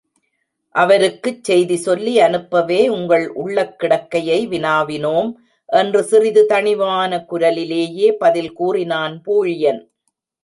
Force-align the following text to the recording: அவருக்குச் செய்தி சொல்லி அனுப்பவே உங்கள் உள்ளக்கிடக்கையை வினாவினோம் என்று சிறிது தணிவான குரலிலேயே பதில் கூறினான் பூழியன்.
அவருக்குச் 0.75 1.43
செய்தி 1.43 1.75
சொல்லி 1.77 2.13
அனுப்பவே 2.19 2.79
உங்கள் 2.87 3.25
உள்ளக்கிடக்கையை 3.35 4.39
வினாவினோம் 4.47 5.29
என்று 5.69 6.03
சிறிது 6.03 6.45
தணிவான 6.49 7.19
குரலிலேயே 7.25 8.09
பதில் 8.15 8.51
கூறினான் 8.53 9.21
பூழியன். 9.25 9.81